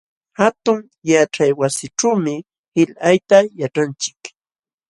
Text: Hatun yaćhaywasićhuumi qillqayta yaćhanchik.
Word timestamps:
Hatun 0.37 0.79
yaćhaywasićhuumi 1.09 2.35
qillqayta 2.73 3.37
yaćhanchik. 3.59 4.21